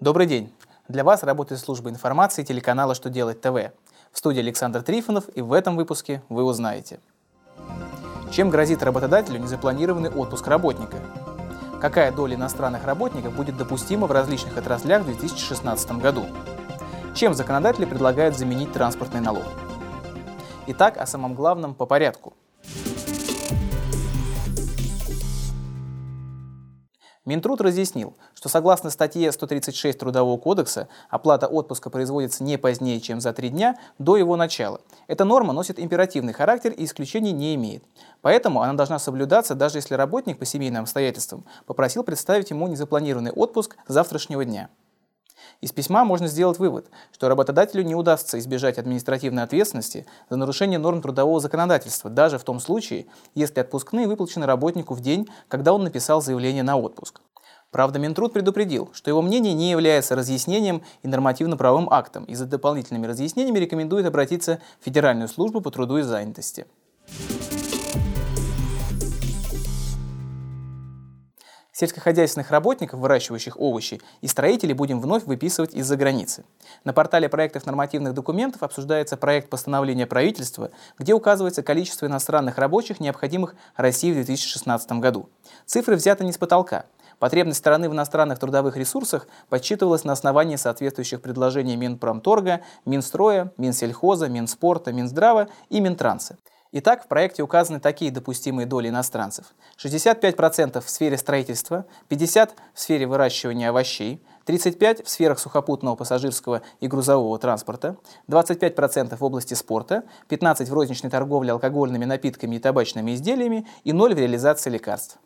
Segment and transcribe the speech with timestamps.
[0.00, 0.50] Добрый день!
[0.88, 3.70] Для вас работает служба информации телеканала «Что делать ТВ».
[4.12, 7.00] В студии Александр Трифонов, и в этом выпуске вы узнаете.
[8.32, 10.96] Чем грозит работодателю незапланированный отпуск работника?
[11.82, 16.24] Какая доля иностранных работников будет допустима в различных отраслях в 2016 году?
[17.14, 19.44] Чем законодатели предлагают заменить транспортный налог?
[20.66, 22.32] Итак, о самом главном по порядку.
[27.26, 33.34] Минтруд разъяснил, что согласно статье 136 Трудового кодекса оплата отпуска производится не позднее, чем за
[33.34, 34.80] три дня до его начала.
[35.06, 37.84] Эта норма носит императивный характер и исключений не имеет.
[38.22, 43.76] Поэтому она должна соблюдаться, даже если работник по семейным обстоятельствам попросил представить ему незапланированный отпуск
[43.86, 44.70] завтрашнего дня.
[45.60, 51.02] Из письма можно сделать вывод, что работодателю не удастся избежать административной ответственности за нарушение норм
[51.02, 56.22] трудового законодательства, даже в том случае, если отпускные выплачены работнику в день, когда он написал
[56.22, 57.20] заявление на отпуск.
[57.70, 63.06] Правда, Минтруд предупредил, что его мнение не является разъяснением и нормативно-правовым актом, и за дополнительными
[63.06, 66.66] разъяснениями рекомендует обратиться в Федеральную службу по труду и занятости.
[71.80, 76.44] Сельскохозяйственных работников, выращивающих овощи, и строителей будем вновь выписывать из-за границы.
[76.84, 83.54] На портале проектов нормативных документов обсуждается проект постановления правительства, где указывается количество иностранных рабочих, необходимых
[83.76, 85.30] России в 2016 году.
[85.64, 86.84] Цифры взяты не с потолка.
[87.18, 94.92] Потребность страны в иностранных трудовых ресурсах подсчитывалась на основании соответствующих предложений Минпромторга, Минстроя, Минсельхоза, Минспорта,
[94.92, 96.36] Минздрава и Минтранса.
[96.72, 99.46] Итак, в проекте указаны такие допустимые доли иностранцев.
[99.76, 106.86] 65% в сфере строительства, 50% в сфере выращивания овощей, 35% в сферах сухопутного пассажирского и
[106.86, 107.96] грузового транспорта,
[108.28, 114.14] 25% в области спорта, 15% в розничной торговле алкогольными напитками и табачными изделиями и 0%
[114.14, 115.18] в реализации лекарств.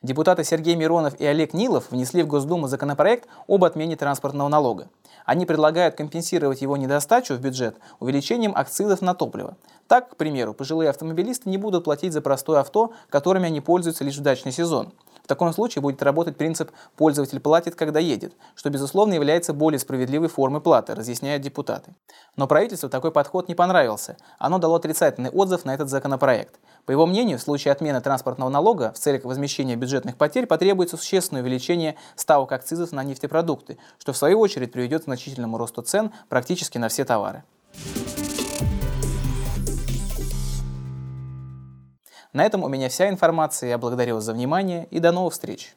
[0.00, 4.90] Депутаты Сергей Миронов и Олег Нилов внесли в Госдуму законопроект об отмене транспортного налога.
[5.24, 9.56] Они предлагают компенсировать его недостачу в бюджет увеличением акцизов на топливо.
[9.88, 14.18] Так, к примеру, пожилые автомобилисты не будут платить за простое авто, которыми они пользуются лишь
[14.18, 14.92] в дачный сезон.
[15.24, 20.28] В таком случае будет работать принцип «пользователь платит, когда едет», что, безусловно, является более справедливой
[20.28, 21.94] формой платы, разъясняют депутаты.
[22.36, 24.16] Но правительству такой подход не понравился.
[24.38, 26.60] Оно дало отрицательный отзыв на этот законопроект.
[26.88, 31.42] По его мнению, в случае отмены транспортного налога в целях возмещения бюджетных потерь потребуется существенное
[31.42, 36.78] увеличение ставок акцизов на нефтепродукты, что в свою очередь приведет к значительному росту цен практически
[36.78, 37.44] на все товары.
[42.32, 43.68] На этом у меня вся информация.
[43.68, 45.76] Я благодарю вас за внимание и до новых встреч.